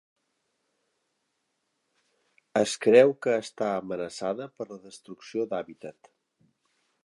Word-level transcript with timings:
Es 2.63 2.75
creu 2.87 3.15
que 3.27 3.37
està 3.43 3.69
amenaçada 3.77 4.51
per 4.57 4.69
la 4.73 4.81
destrucció 4.89 5.49
d'hàbitat. 5.53 6.15